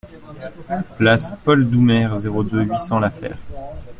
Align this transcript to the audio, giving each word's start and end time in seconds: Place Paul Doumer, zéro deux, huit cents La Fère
Place 0.97 1.31
Paul 1.43 1.69
Doumer, 1.69 2.09
zéro 2.17 2.43
deux, 2.43 2.63
huit 2.63 2.79
cents 2.79 2.97
La 2.97 3.11
Fère 3.11 3.37